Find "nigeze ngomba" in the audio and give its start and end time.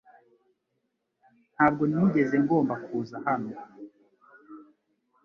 1.91-2.73